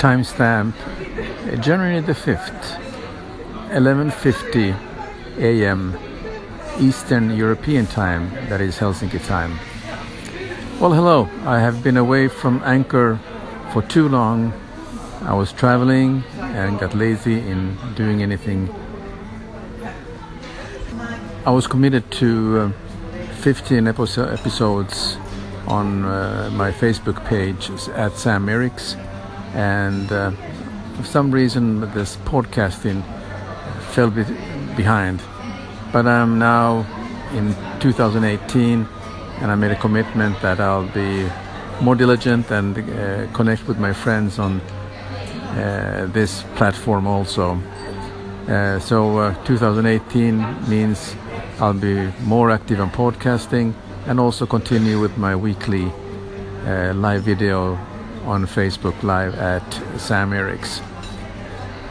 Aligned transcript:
timestamp 0.00 0.72
January 1.60 2.00
the 2.00 2.14
5th, 2.14 2.78
11:50 3.68 4.74
a.m. 5.38 5.94
Eastern 6.78 7.36
European 7.36 7.86
time, 7.86 8.30
that 8.48 8.62
is 8.62 8.78
Helsinki 8.78 9.20
time. 9.26 9.58
Well, 10.80 10.94
hello. 10.94 11.28
I 11.44 11.60
have 11.60 11.82
been 11.82 11.98
away 11.98 12.28
from 12.28 12.62
Anchor 12.64 13.20
for 13.74 13.82
too 13.82 14.08
long. 14.08 14.54
I 15.20 15.34
was 15.34 15.52
traveling 15.52 16.24
and 16.38 16.78
got 16.80 16.94
lazy 16.94 17.38
in 17.38 17.76
doing 17.94 18.22
anything. 18.22 18.70
I 21.44 21.50
was 21.50 21.66
committed 21.66 22.10
to 22.12 22.28
uh, 22.58 22.72
15 23.42 23.86
episodes 23.86 25.18
on 25.66 26.06
uh, 26.06 26.48
my 26.54 26.72
Facebook 26.72 27.22
page 27.26 27.68
at 27.90 28.16
Sam 28.16 28.46
Eriks, 28.46 28.96
and 29.54 30.10
uh, 30.12 30.30
for 30.96 31.04
some 31.04 31.30
reason 31.30 31.80
this 31.92 32.16
podcasting 32.18 33.02
fell 33.92 34.10
be- 34.10 34.24
behind. 34.76 35.22
But 35.92 36.06
I'm 36.06 36.38
now 36.38 36.86
in 37.32 37.54
2018, 37.80 38.86
and 39.40 39.50
I 39.50 39.54
made 39.54 39.72
a 39.72 39.76
commitment 39.76 40.40
that 40.42 40.60
I'll 40.60 40.88
be 40.88 41.28
more 41.80 41.94
diligent 41.94 42.50
and 42.50 42.76
uh, 42.78 43.32
connect 43.32 43.66
with 43.66 43.78
my 43.78 43.92
friends 43.92 44.38
on 44.38 44.60
uh, 44.60 46.08
this 46.12 46.44
platform 46.54 47.06
also. 47.06 47.60
Uh, 48.48 48.78
so 48.78 49.18
uh, 49.18 49.44
2018 49.44 50.68
means 50.68 51.16
I'll 51.58 51.72
be 51.72 52.12
more 52.24 52.50
active 52.50 52.80
on 52.80 52.90
podcasting 52.90 53.74
and 54.06 54.20
also 54.20 54.46
continue 54.46 55.00
with 55.00 55.16
my 55.18 55.36
weekly 55.36 55.92
uh, 56.66 56.92
live 56.94 57.22
video 57.22 57.78
on 58.24 58.46
Facebook 58.46 59.02
Live 59.02 59.34
at 59.34 59.72
Sam 59.98 60.30
Eriks. 60.30 60.82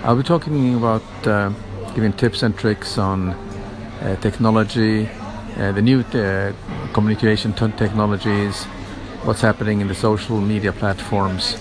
I'll 0.03 0.15
be 0.15 0.23
talking 0.23 0.75
about 0.75 1.03
uh, 1.27 1.51
giving 1.93 2.13
tips 2.13 2.43
and 2.43 2.57
tricks 2.57 2.97
on 2.97 3.29
uh, 3.29 4.15
technology, 4.21 5.09
uh, 5.57 5.71
the 5.71 5.81
new 5.81 6.01
uh, 6.01 6.53
communication 6.93 7.53
technologies, 7.53 8.63
what's 9.23 9.41
happening 9.41 9.81
in 9.81 9.87
the 9.87 9.95
social 9.95 10.39
media 10.39 10.71
platforms. 10.71 11.57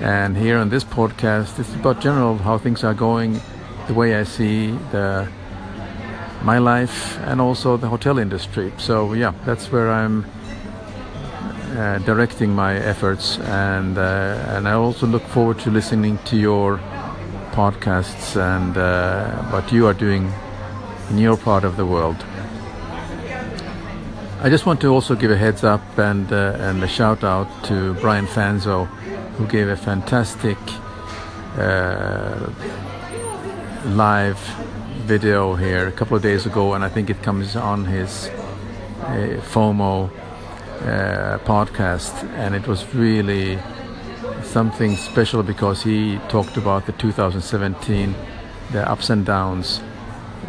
And 0.00 0.36
here 0.36 0.58
on 0.58 0.70
this 0.70 0.82
podcast, 0.82 1.58
it's 1.58 1.74
about 1.74 2.00
general 2.00 2.36
how 2.38 2.58
things 2.58 2.82
are 2.84 2.94
going, 2.94 3.40
the 3.86 3.94
way 3.94 4.16
I 4.16 4.24
see 4.24 4.70
the 4.92 5.28
my 6.42 6.58
life 6.58 7.18
and 7.20 7.40
also 7.40 7.76
the 7.76 7.88
hotel 7.88 8.18
industry. 8.18 8.72
So 8.78 9.12
yeah, 9.12 9.34
that's 9.44 9.70
where 9.70 9.90
I'm 9.90 10.24
uh, 11.76 11.98
directing 11.98 12.54
my 12.54 12.74
efforts, 12.76 13.38
and 13.38 13.96
uh, 13.96 14.56
and 14.56 14.66
I 14.66 14.72
also 14.72 15.06
look 15.06 15.22
forward 15.22 15.58
to 15.60 15.70
listening 15.70 16.18
to 16.24 16.36
your 16.36 16.78
podcasts 17.52 18.36
and 18.36 18.76
uh, 18.76 19.30
what 19.52 19.72
you 19.72 19.86
are 19.86 19.94
doing 19.94 20.32
in 21.10 21.18
your 21.18 21.36
part 21.36 21.64
of 21.64 21.76
the 21.76 21.86
world. 21.86 22.16
I 24.42 24.48
just 24.48 24.64
want 24.66 24.80
to 24.80 24.88
also 24.88 25.14
give 25.14 25.30
a 25.30 25.36
heads 25.36 25.64
up 25.64 25.98
and 25.98 26.32
uh, 26.32 26.56
and 26.58 26.82
a 26.82 26.88
shout 26.88 27.22
out 27.24 27.48
to 27.64 27.94
Brian 27.94 28.26
Fanzo, 28.26 28.86
who 29.36 29.46
gave 29.46 29.68
a 29.68 29.76
fantastic 29.76 30.58
uh, 31.56 32.50
live 33.84 34.38
video 35.06 35.54
here 35.54 35.88
a 35.88 35.92
couple 35.92 36.16
of 36.16 36.22
days 36.22 36.46
ago, 36.46 36.74
and 36.74 36.84
I 36.84 36.88
think 36.88 37.10
it 37.10 37.22
comes 37.22 37.56
on 37.56 37.84
his 37.84 38.28
uh, 39.02 39.40
FOMO 39.52 40.10
uh, 40.82 41.38
podcast, 41.44 42.24
and 42.34 42.54
it 42.54 42.66
was 42.66 42.94
really 42.94 43.58
something 44.42 44.96
special 44.96 45.42
because 45.42 45.82
he 45.82 46.18
talked 46.28 46.56
about 46.56 46.86
the 46.86 46.92
2017, 46.92 48.14
the 48.72 48.90
ups 48.90 49.10
and 49.10 49.26
downs, 49.26 49.80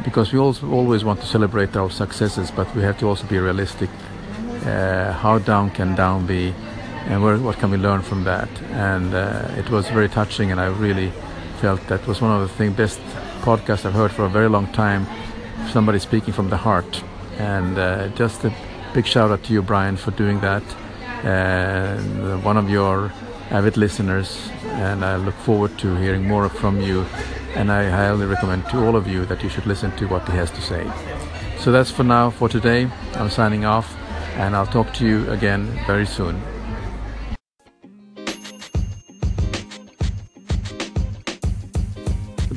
because 0.03 0.31
we 0.33 0.39
also 0.39 0.69
always 0.71 1.03
want 1.03 1.19
to 1.19 1.27
celebrate 1.27 1.75
our 1.75 1.89
successes, 1.89 2.51
but 2.51 2.73
we 2.75 2.81
have 2.81 2.97
to 2.99 3.07
also 3.07 3.27
be 3.27 3.37
realistic. 3.37 3.89
Uh, 4.65 5.11
how 5.13 5.39
down 5.39 5.69
can 5.71 5.95
down 5.95 6.25
be, 6.25 6.53
and 7.07 7.21
where, 7.23 7.37
what 7.37 7.57
can 7.57 7.71
we 7.71 7.77
learn 7.77 8.01
from 8.01 8.23
that? 8.23 8.49
And 8.71 9.13
uh, 9.13 9.47
it 9.57 9.69
was 9.69 9.87
very 9.89 10.09
touching, 10.09 10.51
and 10.51 10.59
I 10.59 10.67
really 10.67 11.11
felt 11.59 11.85
that 11.87 12.05
was 12.07 12.21
one 12.21 12.31
of 12.31 12.41
the 12.41 12.55
thing, 12.55 12.73
best 12.73 12.99
podcast 13.41 13.85
I've 13.85 13.93
heard 13.93 14.11
for 14.11 14.25
a 14.25 14.29
very 14.29 14.49
long 14.49 14.67
time. 14.71 15.05
Somebody 15.71 15.99
speaking 15.99 16.33
from 16.33 16.49
the 16.49 16.57
heart, 16.57 17.03
and 17.37 17.77
uh, 17.77 18.07
just 18.09 18.43
a 18.45 18.53
big 18.93 19.05
shout 19.05 19.31
out 19.31 19.43
to 19.43 19.53
you, 19.53 19.61
Brian, 19.61 19.97
for 19.97 20.11
doing 20.11 20.39
that. 20.41 20.63
And 21.23 22.43
one 22.43 22.57
of 22.57 22.69
your 22.69 23.11
avid 23.49 23.77
listeners, 23.77 24.49
and 24.63 25.03
I 25.05 25.17
look 25.17 25.35
forward 25.35 25.77
to 25.79 25.95
hearing 25.95 26.27
more 26.27 26.49
from 26.49 26.81
you. 26.81 27.05
And 27.55 27.71
I 27.71 27.89
highly 27.89 28.25
recommend 28.25 28.65
to 28.69 28.85
all 28.85 28.95
of 28.95 29.07
you 29.07 29.25
that 29.25 29.43
you 29.43 29.49
should 29.49 29.65
listen 29.65 29.91
to 29.97 30.07
what 30.07 30.27
he 30.29 30.37
has 30.37 30.51
to 30.51 30.61
say. 30.61 30.89
So 31.59 31.71
that's 31.71 31.91
for 31.91 32.03
now 32.03 32.29
for 32.29 32.49
today. 32.49 32.89
I'm 33.15 33.29
signing 33.29 33.65
off, 33.65 33.95
and 34.35 34.55
I'll 34.55 34.65
talk 34.65 34.93
to 34.95 35.05
you 35.05 35.29
again 35.29 35.67
very 35.85 36.05
soon. 36.05 36.41